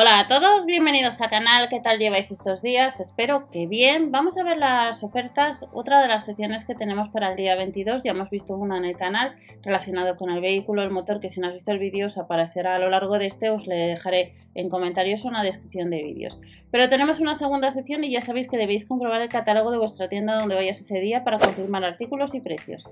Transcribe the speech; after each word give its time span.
Hola 0.00 0.20
a 0.20 0.26
todos, 0.28 0.64
bienvenidos 0.64 1.20
al 1.20 1.28
canal, 1.28 1.68
¿qué 1.68 1.80
tal 1.80 1.98
lleváis 1.98 2.30
estos 2.30 2.62
días? 2.62 3.00
Espero 3.00 3.50
que 3.50 3.66
bien. 3.66 4.12
Vamos 4.12 4.38
a 4.38 4.44
ver 4.44 4.56
las 4.56 5.02
ofertas, 5.02 5.66
otra 5.72 6.00
de 6.00 6.06
las 6.06 6.24
secciones 6.24 6.64
que 6.64 6.76
tenemos 6.76 7.08
para 7.08 7.30
el 7.32 7.36
día 7.36 7.56
22, 7.56 8.04
ya 8.04 8.12
hemos 8.12 8.30
visto 8.30 8.54
una 8.54 8.78
en 8.78 8.84
el 8.84 8.96
canal 8.96 9.34
relacionado 9.60 10.16
con 10.16 10.30
el 10.30 10.40
vehículo, 10.40 10.82
el 10.82 10.92
motor, 10.92 11.18
que 11.18 11.28
si 11.28 11.40
no 11.40 11.48
has 11.48 11.54
visto 11.54 11.72
el 11.72 11.80
vídeo 11.80 12.06
os 12.06 12.16
aparecerá 12.16 12.76
a 12.76 12.78
lo 12.78 12.90
largo 12.90 13.18
de 13.18 13.26
este, 13.26 13.50
os 13.50 13.66
le 13.66 13.74
dejaré 13.74 14.36
en 14.54 14.68
comentarios 14.68 15.24
una 15.24 15.42
descripción 15.42 15.90
de 15.90 16.04
vídeos. 16.04 16.38
Pero 16.70 16.88
tenemos 16.88 17.18
una 17.18 17.34
segunda 17.34 17.72
sección 17.72 18.04
y 18.04 18.12
ya 18.12 18.20
sabéis 18.20 18.46
que 18.46 18.56
debéis 18.56 18.86
comprobar 18.86 19.20
el 19.20 19.28
catálogo 19.28 19.72
de 19.72 19.78
vuestra 19.78 20.08
tienda 20.08 20.38
donde 20.38 20.54
vayas 20.54 20.80
ese 20.80 21.00
día 21.00 21.24
para 21.24 21.40
confirmar 21.40 21.82
artículos 21.82 22.36
y 22.36 22.40
precios. 22.40 22.84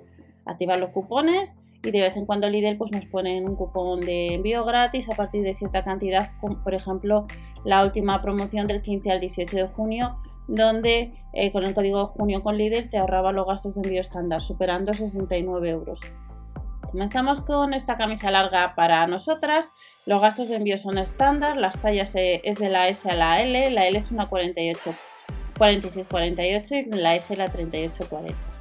Activar 0.44 0.78
los 0.78 0.90
cupones 0.90 1.54
y 1.86 1.90
de 1.92 2.02
vez 2.02 2.16
en 2.16 2.26
cuando 2.26 2.48
Lidl 2.48 2.76
pues, 2.76 2.90
nos 2.90 3.06
ponen 3.06 3.48
un 3.48 3.56
cupón 3.56 4.00
de 4.00 4.34
envío 4.34 4.64
gratis 4.64 5.08
a 5.08 5.14
partir 5.14 5.42
de 5.42 5.54
cierta 5.54 5.84
cantidad, 5.84 6.32
por 6.40 6.74
ejemplo 6.74 7.26
la 7.64 7.84
última 7.84 8.20
promoción 8.20 8.66
del 8.66 8.82
15 8.82 9.12
al 9.12 9.20
18 9.20 9.56
de 9.56 9.68
junio 9.68 10.18
donde 10.48 11.12
eh, 11.32 11.52
con 11.52 11.64
el 11.64 11.74
código 11.74 12.06
junio 12.08 12.42
con 12.42 12.56
Lidl 12.56 12.88
te 12.90 12.98
ahorraba 12.98 13.32
los 13.32 13.46
gastos 13.46 13.74
de 13.74 13.82
envío 13.82 14.00
estándar 14.00 14.40
superando 14.40 14.92
69 14.92 15.70
euros. 15.70 16.00
Comenzamos 16.90 17.40
con 17.40 17.74
esta 17.74 17.96
camisa 17.96 18.30
larga 18.30 18.74
para 18.76 19.06
nosotras. 19.06 19.70
Los 20.06 20.20
gastos 20.22 20.48
de 20.48 20.56
envío 20.56 20.78
son 20.78 20.98
estándar, 20.98 21.56
las 21.56 21.78
tallas 21.80 22.14
eh, 22.14 22.40
es 22.44 22.58
de 22.58 22.68
la 22.68 22.88
S 22.88 23.10
a 23.10 23.14
la 23.14 23.42
L, 23.42 23.70
la 23.70 23.86
L 23.86 23.98
es 23.98 24.12
una 24.12 24.28
48, 24.28 24.94
46, 25.58 26.06
48 26.06 26.74
y 26.76 26.84
la 26.92 27.14
S 27.16 27.36
la 27.36 27.48
38, 27.48 28.06
40. 28.08 28.55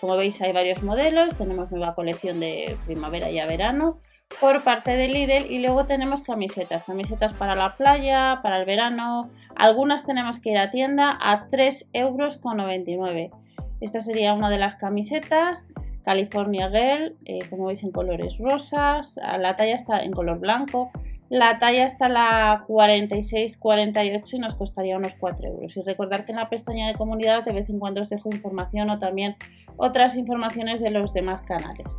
Como 0.00 0.16
veis 0.16 0.40
hay 0.40 0.52
varios 0.52 0.82
modelos, 0.82 1.36
tenemos 1.36 1.70
nueva 1.70 1.94
colección 1.94 2.40
de 2.40 2.76
primavera 2.86 3.30
y 3.30 3.34
verano 3.46 3.98
por 4.40 4.62
parte 4.64 4.92
de 4.96 5.08
Lidl. 5.08 5.50
Y 5.50 5.58
luego 5.58 5.86
tenemos 5.86 6.22
camisetas, 6.22 6.84
camisetas 6.84 7.34
para 7.34 7.54
la 7.54 7.70
playa, 7.70 8.40
para 8.42 8.60
el 8.60 8.66
verano, 8.66 9.30
algunas 9.56 10.04
tenemos 10.06 10.40
que 10.40 10.50
ir 10.50 10.58
a 10.58 10.70
tienda 10.70 11.18
a 11.20 11.48
3,99 11.48 11.88
euros. 11.92 13.40
Esta 13.80 14.00
sería 14.00 14.34
una 14.34 14.50
de 14.50 14.58
las 14.58 14.76
camisetas, 14.76 15.66
California 16.04 16.70
Girl, 16.70 17.16
eh, 17.24 17.40
como 17.48 17.66
veis 17.66 17.82
en 17.82 17.92
colores 17.92 18.38
rosas, 18.38 19.18
la 19.38 19.56
talla 19.56 19.74
está 19.74 20.00
en 20.00 20.12
color 20.12 20.38
blanco, 20.38 20.90
la 21.30 21.60
talla 21.60 21.86
está 21.86 22.08
la 22.08 22.64
46-48 22.66 24.34
y 24.34 24.38
nos 24.40 24.56
costaría 24.56 24.96
unos 24.96 25.14
4 25.14 25.48
euros. 25.48 25.76
Y 25.76 25.82
recordar 25.82 26.24
que 26.24 26.32
en 26.32 26.38
la 26.38 26.50
pestaña 26.50 26.88
de 26.88 26.94
comunidad 26.94 27.44
de 27.44 27.52
vez 27.52 27.70
en 27.70 27.78
cuando 27.78 28.02
os 28.02 28.10
dejo 28.10 28.28
información 28.32 28.90
o 28.90 28.98
también 28.98 29.36
otras 29.76 30.16
informaciones 30.16 30.80
de 30.80 30.90
los 30.90 31.14
demás 31.14 31.40
canales 31.42 31.98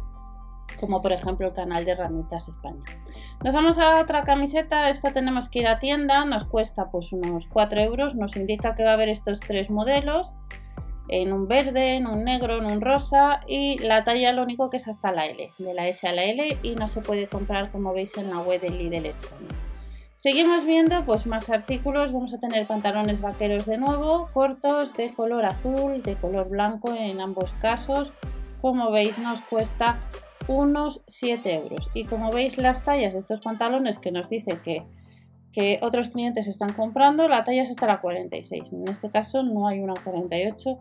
como 0.79 1.01
por 1.01 1.11
ejemplo 1.11 1.47
el 1.47 1.53
canal 1.53 1.85
de 1.85 1.91
Herramientas 1.91 2.47
España. 2.47 2.81
Nos 3.43 3.53
vamos 3.53 3.77
a 3.77 3.99
otra 3.99 4.23
camiseta, 4.23 4.89
esta 4.89 5.11
tenemos 5.11 5.47
que 5.49 5.59
ir 5.59 5.67
a 5.67 5.79
tienda, 5.79 6.25
nos 6.25 6.45
cuesta 6.45 6.89
pues 6.89 7.11
unos 7.11 7.45
4 7.47 7.81
euros, 7.81 8.15
nos 8.15 8.35
indica 8.35 8.75
que 8.75 8.83
va 8.83 8.91
a 8.91 8.93
haber 8.93 9.09
estos 9.09 9.41
tres 9.41 9.69
modelos, 9.69 10.35
en 11.11 11.33
un 11.33 11.47
verde, 11.47 11.95
en 11.95 12.07
un 12.07 12.23
negro, 12.23 12.57
en 12.57 12.65
un 12.65 12.81
rosa 12.81 13.41
y 13.45 13.77
la 13.79 14.03
talla 14.03 14.31
lo 14.31 14.41
único 14.41 14.69
que 14.69 14.77
es 14.77 14.87
hasta 14.87 15.11
la 15.11 15.27
L, 15.27 15.49
de 15.57 15.73
la 15.73 15.87
S 15.87 16.07
a 16.07 16.13
la 16.13 16.23
L 16.23 16.57
y 16.63 16.75
no 16.75 16.87
se 16.87 17.01
puede 17.01 17.27
comprar 17.27 17.71
como 17.71 17.93
veis 17.93 18.17
en 18.17 18.29
la 18.29 18.39
web 18.39 18.61
de 18.61 18.69
Lidl 18.69 19.05
España. 19.05 19.49
Seguimos 20.15 20.65
viendo 20.65 21.03
pues 21.03 21.25
más 21.25 21.49
artículos, 21.49 22.13
vamos 22.13 22.33
a 22.33 22.39
tener 22.39 22.65
pantalones 22.65 23.19
vaqueros 23.19 23.65
de 23.65 23.77
nuevo, 23.77 24.29
cortos 24.33 24.95
de 24.95 25.13
color 25.13 25.45
azul, 25.45 26.01
de 26.01 26.15
color 26.15 26.49
blanco 26.49 26.93
en 26.93 27.19
ambos 27.19 27.51
casos. 27.53 28.13
Como 28.61 28.91
veis 28.91 29.17
nos 29.17 29.41
cuesta 29.41 29.97
unos 30.47 31.01
7 31.07 31.55
euros. 31.55 31.89
Y 31.93 32.05
como 32.05 32.31
veis 32.31 32.57
las 32.57 32.85
tallas 32.85 33.13
de 33.13 33.19
estos 33.19 33.41
pantalones 33.41 33.97
que 33.97 34.11
nos 34.11 34.29
dice 34.29 34.59
que 34.63 34.83
que 35.51 35.79
otros 35.81 36.09
clientes 36.09 36.47
están 36.47 36.73
comprando, 36.73 37.27
la 37.27 37.43
talla 37.43 37.63
es 37.63 37.69
hasta 37.69 37.87
la 37.87 38.01
46. 38.01 38.71
En 38.73 38.87
este 38.87 39.09
caso 39.09 39.43
no 39.43 39.67
hay 39.67 39.79
una 39.79 39.93
48 40.01 40.79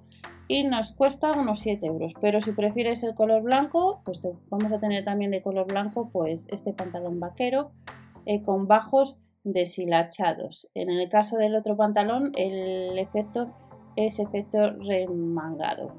y 0.49 0.65
nos 0.65 0.93
cuesta 0.93 1.33
unos 1.33 1.61
7 1.61 1.87
euros. 1.87 2.15
Pero 2.21 2.41
si 2.41 2.53
prefieres 2.53 3.03
el 3.03 3.15
color 3.15 3.43
blanco, 3.43 4.03
pues 4.05 4.21
vamos 4.49 4.73
a 4.73 4.79
tener 4.79 5.05
también 5.05 5.31
de 5.31 5.43
color 5.43 5.67
blanco 5.67 6.11
pues 6.13 6.47
este 6.51 6.73
pantalón 6.73 7.21
vaquero 7.21 7.73
eh, 8.27 8.43
con 8.43 8.67
bajos 8.67 9.19
deshilachados. 9.45 10.69
En 10.75 10.91
el 10.91 11.09
caso 11.09 11.37
del 11.37 11.55
otro 11.57 11.77
pantalón 11.77 12.33
el 12.37 12.99
efecto 12.99 13.53
es 13.97 14.19
efecto 14.19 14.71
remangado. 14.71 15.93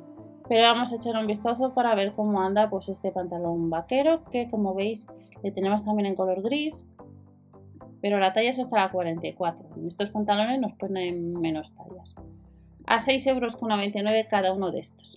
Pero 0.48 0.64
vamos 0.64 0.92
a 0.92 0.96
echar 0.96 1.16
un 1.16 1.28
vistazo 1.28 1.74
para 1.74 1.96
ver 1.96 2.14
cómo 2.14 2.42
anda 2.42 2.70
pues 2.70 2.90
este 2.90 3.12
pantalón 3.12 3.70
vaquero 3.70 4.24
que 4.32 4.50
como 4.50 4.74
veis 4.74 5.08
le 5.44 5.52
tenemos 5.52 5.86
también 5.86 6.08
en 6.08 6.16
color 6.16 6.42
gris 6.42 6.86
pero 8.02 8.20
la 8.20 8.34
talla 8.34 8.50
es 8.50 8.60
hasta 8.60 8.78
la 8.78 8.92
44. 8.92 9.70
En 9.78 9.88
estos 9.88 10.10
pantalones 10.10 10.60
nos 10.60 10.74
ponen 10.74 11.34
menos 11.34 11.74
tallas. 11.76 12.16
A 12.88 13.00
6,99 13.00 13.30
euros 13.30 14.28
cada 14.30 14.54
uno 14.54 14.72
de 14.72 14.80
estos. 14.80 15.16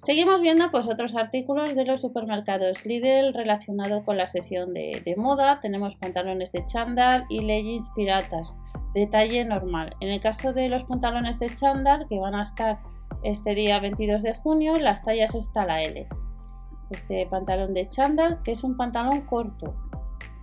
Seguimos 0.00 0.40
viendo 0.40 0.68
pues 0.72 0.88
otros 0.88 1.14
artículos 1.14 1.76
de 1.76 1.84
los 1.84 2.00
supermercados 2.00 2.84
Lidl 2.84 3.32
relacionado 3.34 4.04
con 4.04 4.16
la 4.16 4.26
sección 4.26 4.74
de, 4.74 5.14
moda. 5.16 5.60
Tenemos 5.60 5.94
pantalones 5.94 6.50
de 6.50 6.64
chándal 6.64 7.24
y 7.28 7.40
leggings 7.40 7.90
piratas 7.94 8.56
de 8.94 9.06
talle 9.06 9.44
normal. 9.44 9.94
En 10.00 10.08
el 10.08 10.20
caso 10.20 10.52
de 10.52 10.68
los 10.68 10.84
pantalones 10.84 11.38
de 11.38 11.50
chándal 11.50 12.08
que 12.08 12.18
van 12.18 12.34
a 12.34 12.42
estar 12.42 12.80
este 13.22 13.54
día 13.54 13.78
22 13.78 14.24
de 14.24 14.34
junio, 14.34 14.74
las 14.74 15.04
tallas 15.04 15.36
está 15.36 15.66
la 15.66 15.82
L. 15.82 16.08
Este 16.90 17.26
pantalón 17.26 17.72
de 17.72 17.86
chándal 17.86 18.42
que 18.42 18.52
es 18.52 18.64
un 18.64 18.76
pantalón 18.76 19.20
corto 19.20 19.91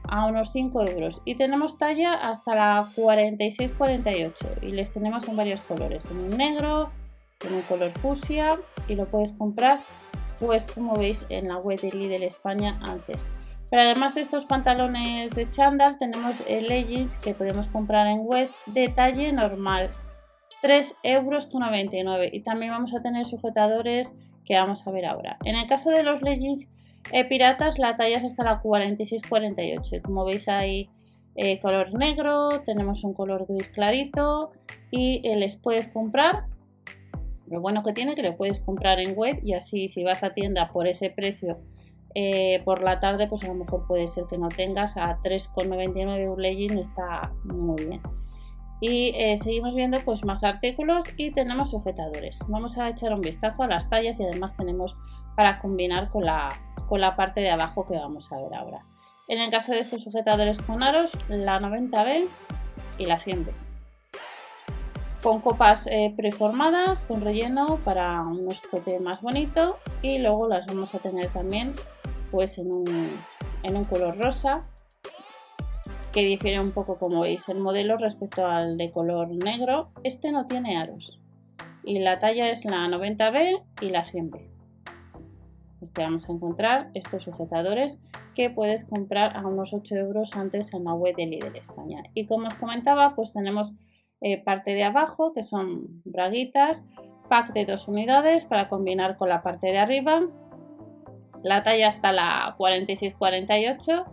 a 0.09 0.25
unos 0.25 0.51
5 0.51 0.87
euros. 0.87 1.21
Y 1.25 1.35
tenemos 1.35 1.77
talla 1.77 2.13
hasta 2.13 2.55
la 2.55 2.83
46-48 2.95 4.33
y 4.61 4.71
les 4.71 4.91
tenemos 4.91 5.27
en 5.27 5.35
varios 5.35 5.61
colores, 5.61 6.05
en 6.05 6.17
un 6.17 6.29
negro, 6.31 6.91
en 7.45 7.53
un 7.53 7.61
color 7.63 7.91
fusia 7.99 8.57
y 8.87 8.95
lo 8.95 9.05
puedes 9.05 9.31
comprar 9.33 9.79
pues 10.39 10.67
como 10.67 10.95
veis 10.95 11.25
en 11.29 11.49
la 11.49 11.57
web 11.57 11.79
de 11.81 11.91
Lidl 11.91 12.23
España 12.23 12.79
antes. 12.81 13.17
Pero 13.69 13.83
además 13.83 14.15
de 14.15 14.21
estos 14.21 14.45
pantalones 14.45 15.35
de 15.35 15.47
chándal 15.47 15.97
tenemos 15.97 16.43
el 16.47 16.67
leggings 16.67 17.17
que 17.17 17.33
podemos 17.33 17.67
comprar 17.67 18.07
en 18.07 18.19
web 18.21 18.49
de 18.67 18.87
talle 18.87 19.31
normal. 19.31 19.89
3 20.61 20.95
euros 21.03 21.49
y 22.31 22.39
también 22.41 22.71
vamos 22.71 22.93
a 22.93 23.01
tener 23.01 23.25
sujetadores 23.25 24.17
que 24.45 24.55
vamos 24.55 24.85
a 24.85 24.91
ver 24.91 25.05
ahora. 25.05 25.37
En 25.45 25.55
el 25.55 25.67
caso 25.67 25.89
de 25.89 26.03
los 26.03 26.21
leggings 26.21 26.67
eh, 27.11 27.25
piratas 27.25 27.79
la 27.79 27.97
talla 27.97 28.17
es 28.17 28.23
hasta 28.23 28.43
la 28.43 28.61
46-48 28.61 29.97
y 29.97 30.01
como 30.01 30.25
veis 30.25 30.47
hay 30.47 30.89
eh, 31.35 31.59
color 31.59 31.93
negro, 31.93 32.61
tenemos 32.65 33.03
un 33.03 33.13
color 33.13 33.45
gris 33.47 33.69
clarito 33.69 34.51
y 34.91 35.21
eh, 35.23 35.35
les 35.35 35.57
puedes 35.57 35.87
comprar. 35.87 36.45
Lo 37.47 37.61
bueno 37.61 37.81
que 37.81 37.93
tiene 37.93 38.13
que 38.13 38.21
lo 38.21 38.37
puedes 38.37 38.59
comprar 38.59 38.99
en 38.99 39.17
web 39.17 39.39
y 39.43 39.53
así 39.53 39.87
si 39.87 40.03
vas 40.03 40.23
a 40.23 40.33
tienda 40.33 40.69
por 40.71 40.87
ese 40.87 41.09
precio 41.09 41.59
por 42.65 42.81
la 42.81 42.99
tarde 42.99 43.27
pues 43.27 43.43
a 43.43 43.47
lo 43.47 43.53
mejor 43.53 43.85
puede 43.87 44.07
ser 44.07 44.25
que 44.29 44.37
no 44.37 44.49
tengas 44.49 44.97
a 44.97 45.19
3,99 45.21 46.33
un 46.33 46.41
legging 46.41 46.77
está 46.77 47.31
muy 47.43 47.85
bien. 47.85 48.01
Y 48.81 49.13
seguimos 49.41 49.73
viendo 49.73 49.99
pues 50.03 50.25
más 50.25 50.43
artículos 50.43 51.05
y 51.17 51.31
tenemos 51.31 51.71
sujetadores. 51.71 52.39
Vamos 52.47 52.77
a 52.77 52.89
echar 52.89 53.13
un 53.13 53.21
vistazo 53.21 53.63
a 53.63 53.67
las 53.67 53.89
tallas 53.89 54.19
y 54.19 54.23
además 54.23 54.57
tenemos 54.57 54.95
para 55.35 55.59
combinar 55.59 56.09
con 56.09 56.25
la, 56.25 56.49
con 56.87 57.01
la 57.01 57.15
parte 57.15 57.41
de 57.41 57.51
abajo 57.51 57.85
que 57.87 57.95
vamos 57.95 58.31
a 58.31 58.37
ver 58.37 58.53
ahora. 58.53 58.81
En 59.29 59.39
el 59.39 59.51
caso 59.51 59.71
de 59.73 59.79
estos 59.79 60.01
sujetadores 60.01 60.59
con 60.59 60.81
aros, 60.81 61.11
la 61.27 61.59
90B 61.59 62.27
y 62.97 63.05
la 63.05 63.19
100B. 63.19 63.51
Con 65.21 65.39
copas 65.39 65.85
eh, 65.87 66.13
preformadas, 66.17 67.01
con 67.01 67.21
relleno 67.21 67.77
para 67.85 68.21
un 68.21 68.51
escote 68.51 68.99
más 68.99 69.21
bonito 69.21 69.75
y 70.01 70.17
luego 70.17 70.47
las 70.47 70.65
vamos 70.65 70.95
a 70.95 70.99
tener 70.99 71.27
también 71.27 71.75
pues 72.31 72.57
en 72.57 72.71
un, 72.71 73.19
en 73.63 73.77
un 73.77 73.85
color 73.85 74.17
rosa 74.17 74.61
que 76.11 76.23
difiere 76.23 76.59
un 76.59 76.71
poco 76.71 76.97
como 76.97 77.21
veis 77.21 77.49
el 77.49 77.59
modelo 77.59 77.97
respecto 77.97 78.47
al 78.47 78.77
de 78.77 78.91
color 78.91 79.29
negro. 79.29 79.91
Este 80.03 80.31
no 80.31 80.47
tiene 80.47 80.77
aros 80.77 81.19
y 81.83 81.99
la 81.99 82.19
talla 82.19 82.49
es 82.49 82.65
la 82.65 82.87
90B 82.87 83.61
y 83.81 83.89
la 83.89 84.05
100B 84.05 84.58
que 85.93 86.01
vamos 86.01 86.29
a 86.29 86.33
encontrar 86.33 86.91
estos 86.93 87.23
sujetadores 87.23 87.99
que 88.35 88.49
puedes 88.49 88.85
comprar 88.85 89.35
a 89.37 89.45
unos 89.47 89.73
8 89.73 89.95
euros 89.95 90.35
antes 90.35 90.73
en 90.73 90.83
la 90.83 90.93
web 90.93 91.15
de 91.15 91.25
Lidl 91.25 91.55
España. 91.55 92.03
Y 92.13 92.25
como 92.25 92.47
os 92.47 92.55
comentaba, 92.55 93.15
pues 93.15 93.33
tenemos 93.33 93.73
eh, 94.21 94.41
parte 94.43 94.75
de 94.75 94.83
abajo 94.83 95.33
que 95.33 95.43
son 95.43 96.01
braguitas, 96.03 96.85
pack 97.29 97.53
de 97.53 97.65
dos 97.65 97.87
unidades 97.87 98.45
para 98.45 98.67
combinar 98.67 99.17
con 99.17 99.29
la 99.29 99.41
parte 99.41 99.67
de 99.67 99.77
arriba. 99.77 100.23
La 101.41 101.63
talla 101.63 101.87
hasta 101.87 102.11
la 102.11 102.55
46-48, 102.57 104.05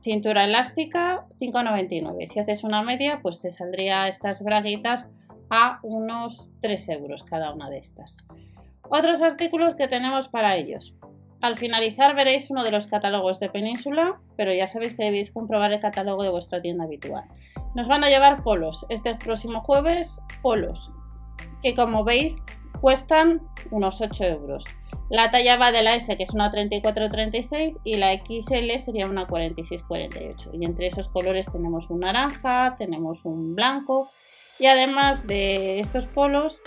cintura 0.00 0.44
elástica 0.44 1.26
5,99. 1.38 2.26
Si 2.28 2.38
haces 2.38 2.64
una 2.64 2.82
media, 2.82 3.20
pues 3.20 3.40
te 3.40 3.50
saldría 3.50 4.08
estas 4.08 4.42
braguitas 4.42 5.10
a 5.50 5.80
unos 5.82 6.52
3 6.60 6.88
euros 6.90 7.24
cada 7.24 7.52
una 7.52 7.68
de 7.68 7.78
estas. 7.78 8.18
Otros 8.90 9.22
artículos 9.22 9.74
que 9.74 9.88
tenemos 9.88 10.28
para 10.28 10.56
ellos. 10.56 10.94
Al 11.40 11.56
finalizar 11.56 12.16
veréis 12.16 12.50
uno 12.50 12.64
de 12.64 12.72
los 12.72 12.86
catálogos 12.86 13.38
de 13.38 13.48
Península, 13.48 14.20
pero 14.36 14.52
ya 14.52 14.66
sabéis 14.66 14.94
que 14.94 15.04
debéis 15.04 15.30
comprobar 15.30 15.72
el 15.72 15.80
catálogo 15.80 16.22
de 16.22 16.30
vuestra 16.30 16.60
tienda 16.60 16.84
habitual. 16.84 17.24
Nos 17.74 17.86
van 17.86 18.02
a 18.02 18.08
llevar 18.08 18.42
polos. 18.42 18.86
Este 18.88 19.14
próximo 19.14 19.60
jueves, 19.60 20.20
polos. 20.42 20.90
Que 21.62 21.74
como 21.74 22.02
veis, 22.02 22.38
cuestan 22.80 23.42
unos 23.70 24.00
8 24.00 24.24
euros. 24.24 24.64
La 25.10 25.30
talla 25.30 25.56
va 25.56 25.72
de 25.72 25.82
la 25.82 25.94
S, 25.94 26.16
que 26.16 26.22
es 26.22 26.34
una 26.34 26.52
34-36, 26.52 27.80
y 27.84 27.96
la 27.96 28.12
XL 28.12 28.78
sería 28.78 29.06
una 29.06 29.26
46-48. 29.26 30.50
Y 30.52 30.64
entre 30.64 30.88
esos 30.88 31.08
colores 31.08 31.50
tenemos 31.50 31.88
un 31.88 32.00
naranja, 32.00 32.74
tenemos 32.78 33.24
un 33.24 33.54
blanco. 33.54 34.08
Y 34.58 34.66
además 34.66 35.26
de 35.26 35.78
estos 35.78 36.06
polos, 36.06 36.60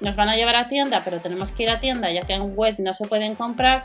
nos 0.00 0.16
van 0.16 0.28
a 0.28 0.36
llevar 0.36 0.56
a 0.56 0.68
tienda, 0.68 1.02
pero 1.04 1.20
tenemos 1.20 1.52
que 1.52 1.64
ir 1.64 1.70
a 1.70 1.80
tienda, 1.80 2.10
ya 2.10 2.22
que 2.22 2.34
en 2.34 2.56
web 2.56 2.76
no 2.78 2.94
se 2.94 3.06
pueden 3.06 3.34
comprar 3.34 3.84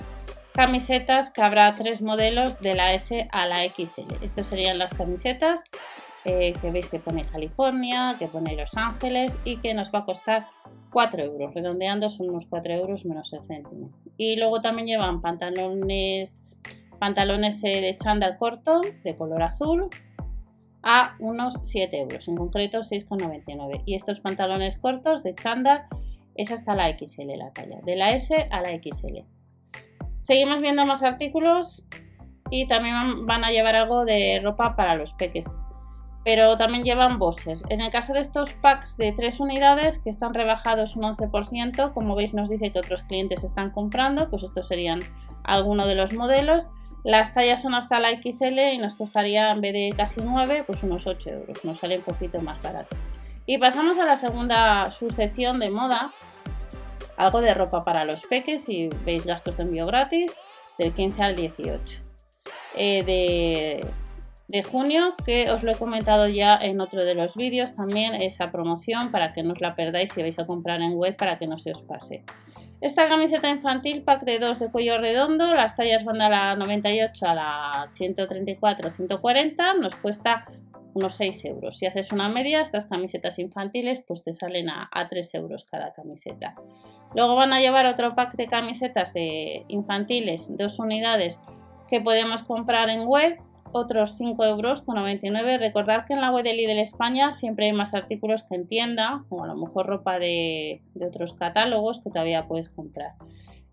camisetas, 0.54 1.32
que 1.32 1.42
habrá 1.42 1.76
tres 1.76 2.02
modelos 2.02 2.60
de 2.60 2.76
la 2.76 2.94
S 2.94 3.28
a 3.32 3.46
la 3.46 3.68
XL. 3.68 4.14
Estas 4.22 4.48
serían 4.48 4.78
las 4.78 4.94
camisetas 4.94 5.64
eh, 6.24 6.54
que 6.60 6.72
veis 6.72 6.88
que 6.90 6.98
pone 6.98 7.24
California, 7.24 8.16
que 8.18 8.28
pone 8.28 8.56
Los 8.56 8.76
Ángeles 8.78 9.38
y 9.44 9.58
que 9.58 9.74
nos 9.74 9.94
va 9.94 10.00
a 10.00 10.06
costar 10.06 10.48
4 10.92 11.24
euros, 11.24 11.54
redondeando 11.54 12.10
son 12.10 12.30
unos 12.30 12.46
4 12.46 12.74
euros 12.74 13.06
menos 13.06 13.32
el 13.34 13.44
céntimo. 13.44 13.92
Y 14.18 14.38
luego 14.38 14.62
también 14.62 14.88
llevan 14.88 15.22
pantalones, 15.22 16.58
pantalones 17.00 17.64
eh, 17.64 17.82
de 17.82 17.96
chándal 17.96 18.38
corto 18.38 18.82
de 19.04 19.16
color 19.16 19.44
azul 19.44 19.90
a 20.82 21.16
unos 21.20 21.56
7 21.64 22.00
euros, 22.00 22.28
en 22.28 22.38
concreto 22.38 22.80
6,99. 22.80 23.84
Y 23.86 23.96
estos 23.96 24.20
pantalones 24.20 24.78
cortos 24.78 25.22
de 25.22 25.36
chándal 25.36 25.86
es 26.36 26.52
hasta 26.52 26.76
la 26.76 26.90
XL 26.90 27.38
la 27.38 27.52
talla, 27.52 27.82
de 27.84 27.96
la 27.96 28.12
S 28.12 28.48
a 28.52 28.62
la 28.62 28.70
XL. 28.70 29.20
Seguimos 30.22 30.62
viendo 30.62 30.86
más 30.86 31.04
artículos 31.04 31.84
y 32.50 32.68
también 32.68 33.26
van 33.26 33.44
a 33.44 33.52
llevar 33.52 33.76
algo 33.76 34.06
de 34.06 34.40
ropa 34.44 34.76
para 34.76 34.96
los 34.96 35.14
peques 35.14 35.66
pero 36.26 36.58
también 36.58 36.84
llevan 36.84 37.20
bosses. 37.20 37.64
En 37.70 37.82
el 37.82 37.92
caso 37.92 38.12
de 38.12 38.20
estos 38.20 38.54
packs 38.54 38.98
de 38.98 39.12
3 39.12 39.40
unidades 39.40 40.00
que 40.00 40.10
están 40.10 40.34
rebajados 40.34 40.96
un 40.96 41.04
11%, 41.04 41.94
como 41.94 42.16
veis 42.16 42.34
nos 42.34 42.50
dice 42.50 42.72
que 42.72 42.80
otros 42.80 43.04
clientes 43.04 43.44
están 43.44 43.70
comprando, 43.70 44.28
pues 44.32 44.42
estos 44.42 44.68
serían 44.68 45.02
algunos 45.44 45.88
de 45.88 45.94
los 45.94 46.14
modelos. 46.14 46.72
Las 47.04 47.36
tallas 47.36 47.62
son 47.62 47.76
hasta 47.76 48.00
la 48.00 48.10
XL 48.10 48.58
y 48.74 48.80
nos 48.80 48.96
costaría 48.96 49.52
en 49.52 49.62
vez 49.62 49.74
de 49.74 49.94
casi 49.96 50.20
9, 50.24 50.64
pues 50.66 50.82
unos 50.82 51.06
8 51.06 51.30
euros, 51.30 51.64
nos 51.64 51.78
sale 51.78 51.98
un 51.98 52.04
poquito 52.04 52.42
más 52.42 52.60
barato. 52.64 52.98
Y 53.46 53.58
pasamos 53.58 53.98
a 53.98 54.06
la 54.06 54.18
segunda 54.18 54.90
subsección 54.92 55.60
de 55.60 55.70
moda, 55.70 56.12
algo 57.18 57.42
de 57.42 57.54
ropa 57.54 57.84
para 57.84 58.06
los 58.06 58.24
peques 58.24 58.68
y 58.70 58.90
veis 59.06 59.26
gastos 59.26 59.58
de 59.58 59.64
envío 59.64 59.86
gratis 59.86 60.36
del 60.78 60.94
15 60.94 61.24
al 61.24 61.36
18. 61.36 62.02
Eh, 62.78 63.04
de 63.04 63.88
de 64.48 64.64
junio 64.64 65.16
que 65.26 65.50
os 65.50 65.64
lo 65.64 65.72
he 65.72 65.76
comentado 65.76 66.28
ya 66.28 66.58
en 66.58 66.80
otro 66.80 67.04
de 67.04 67.16
los 67.16 67.36
vídeos 67.36 67.76
también 67.76 68.14
esa 68.14 68.52
promoción 68.52 69.12
para 69.12 69.34
que 69.34 69.44
no 69.44 69.54
os 69.54 69.62
la 69.62 69.76
perdáis 69.76 70.12
si 70.12 70.22
vais 70.22 70.38
a 70.38 70.46
comprar 70.46 70.82
en 70.82 70.96
web 70.96 71.16
para 71.16 71.40
que 71.40 71.48
no 71.48 71.58
se 71.58 71.72
os 71.72 71.82
pase. 71.82 72.24
Esta 72.82 73.08
camiseta 73.08 73.50
infantil 73.50 74.04
pack 74.04 74.24
de 74.24 74.38
2 74.38 74.60
de 74.60 74.72
cuello 74.72 75.00
redondo, 75.00 75.54
las 75.54 75.76
tallas 75.76 76.04
van 76.04 76.20
de 76.20 76.30
la 76.30 76.56
98 76.56 77.26
a 77.26 77.34
la 77.34 77.90
134, 77.94 78.90
140, 78.92 79.74
nos 79.76 79.96
cuesta 79.96 80.46
unos 80.96 81.16
6 81.16 81.46
euros. 81.46 81.78
Si 81.78 81.86
haces 81.86 82.12
una 82.12 82.30
media, 82.30 82.62
estas 82.62 82.88
camisetas 82.88 83.38
infantiles 83.38 84.02
pues 84.08 84.24
te 84.24 84.34
salen 84.34 84.70
a, 84.70 84.90
a 84.92 85.08
3 85.08 85.36
euros 85.36 85.64
cada 85.64 85.94
camiseta. 85.94 86.56
Luego 87.14 87.36
van 87.36 87.54
a 87.54 87.60
llevar 87.60 87.86
otro 87.86 88.16
pack 88.16 88.36
de 88.36 88.48
camisetas 88.48 89.14
de 89.14 89.64
infantiles, 89.68 90.58
dos 90.58 90.80
unidades 90.80 91.40
que 91.88 92.02
podemos 92.02 92.42
comprar 92.42 92.90
en 92.90 93.06
web 93.06 93.38
otros 93.78 94.16
5 94.18 94.46
euros 94.46 94.82
con 94.82 94.96
99. 94.96 95.58
Recordad 95.58 96.06
que 96.06 96.14
en 96.14 96.22
la 96.22 96.32
web 96.32 96.44
de 96.44 96.54
Lidl 96.54 96.80
España 96.80 97.34
siempre 97.34 97.66
hay 97.66 97.74
más 97.74 97.94
artículos 97.94 98.44
que 98.44 98.56
en 98.56 98.68
tienda, 98.68 99.24
o 99.30 99.44
a 99.44 99.48
lo 99.48 99.56
mejor 99.56 99.86
ropa 99.86 100.18
de, 100.18 100.82
otros 101.06 101.34
catálogos 101.34 102.00
que 102.00 102.10
todavía 102.10 102.48
puedes 102.48 102.70
comprar. 102.70 103.14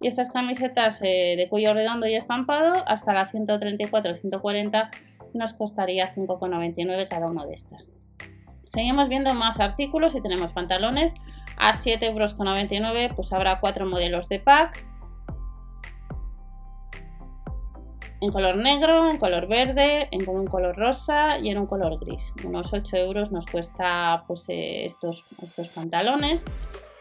Y 0.01 0.09
estas 0.09 0.33
camisetas 0.33 1.01
eh, 1.03 1.37
de 1.37 1.49
cuello 1.49 1.75
redondo 1.75 2.07
y 2.09 2.15
estampado, 2.15 2.73
hasta 2.87 3.15
la 3.15 3.27
134 3.27 4.17
140 4.17 4.91
nos 5.35 5.55
costaría 5.55 6.13
5,99 6.13 7.09
cada 7.09 7.27
una 7.27 7.47
de 7.47 7.55
estas. 7.55 7.91
Seguimos 8.67 9.09
viendo 9.09 9.35
más 9.35 9.61
artículos 9.61 10.15
y 10.15 10.23
tenemos 10.23 10.53
pantalones 10.53 11.15
a 11.59 11.75
7,99 11.75 12.03
euros, 12.03 13.13
pues 13.15 13.33
habrá 13.33 13.61
cuatro 13.61 13.87
modelos 13.87 14.29
de 14.29 14.41
pack 14.41 14.87
en 18.23 18.31
color 18.31 18.57
negro, 18.57 19.11
en 19.11 19.19
color 19.19 19.49
verde, 19.49 20.09
en 20.13 20.29
un 20.29 20.47
color 20.47 20.77
rosa 20.77 21.39
y 21.41 21.51
en 21.51 21.59
un 21.59 21.67
color 21.67 21.99
gris. 21.99 22.33
Unos 22.45 22.73
8 22.73 22.97
euros 22.97 23.33
nos 23.33 23.47
cuesta 23.47 24.23
pues, 24.29 24.49
eh, 24.49 24.87
estos, 24.87 25.25
estos 25.43 25.71
pantalones. 25.75 26.45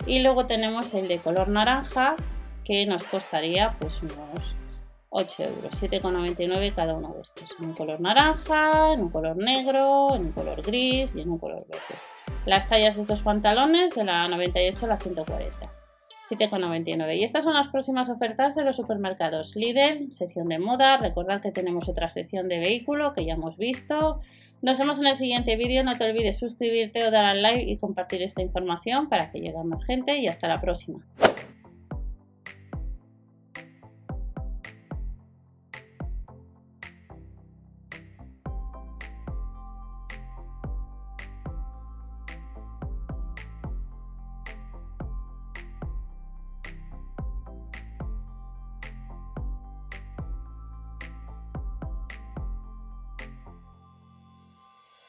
Y 0.08 0.20
luego 0.24 0.48
tenemos 0.48 0.96
el 0.96 1.08
de 1.08 1.20
color 1.20 1.48
naranja 1.48 2.16
que 2.66 2.88
nos 2.88 3.04
costaría 3.04 3.78
pues 3.80 4.02
unos 4.02 4.56
8 5.14 5.44
euros, 5.44 5.82
7,99 5.82 6.74
cada 6.74 6.96
uno 6.96 7.14
de 7.14 7.22
estos. 7.22 7.54
En 7.60 7.66
un 7.66 7.74
color 7.74 8.00
naranja, 8.00 8.94
en 8.94 9.02
un 9.02 9.10
color 9.10 9.36
negro, 9.36 10.16
en 10.16 10.28
un 10.28 10.32
color 10.32 10.62
gris 10.62 11.14
y 11.16 11.22
en 11.22 11.30
un 11.30 11.38
color 11.38 11.66
verde. 11.68 12.02
Las 12.46 12.68
tallas 12.68 12.96
de 12.96 13.02
estos 13.02 13.22
pantalones 13.22 13.94
de 13.94 14.06
la 14.06 14.28
98 14.30 14.86
a 14.86 14.90
la 14.90 14.98
140. 14.98 15.70
7,99. 16.30 17.18
Y 17.18 17.24
estas 17.26 17.44
son 17.44 17.54
las 17.54 17.68
próximas 17.68 18.10
ofertas 18.10 18.56
de 18.56 18.64
los 18.64 18.78
supermercados 18.78 19.56
Lidl, 19.58 20.14
sección 20.14 20.48
de 20.48 20.60
moda. 20.60 20.96
Recordad 20.96 21.42
que 21.42 21.52
tenemos 21.52 21.90
otra 21.90 22.10
sección 22.10 22.48
de 22.48 22.60
vehículo 22.60 23.14
que 23.14 23.26
ya 23.26 23.34
hemos 23.34 23.58
visto. 23.58 24.20
Nos 24.62 24.80
vemos 24.80 25.00
en 25.00 25.08
el 25.08 25.18
siguiente 25.18 25.58
vídeo. 25.58 25.84
No 25.84 25.98
te 25.98 26.10
olvides 26.10 26.40
suscribirte 26.40 27.06
o 27.06 27.12
dar 27.12 27.26
al 27.26 27.42
like 27.42 27.70
y 27.70 27.78
compartir 27.78 28.22
esta 28.22 28.42
información 28.42 29.10
para 29.10 29.30
que 29.30 29.40
llegue 29.40 29.62
más 29.66 29.84
gente. 29.86 30.18
Y 30.20 30.28
hasta 30.28 30.48
la 30.48 30.62
próxima. 30.62 31.06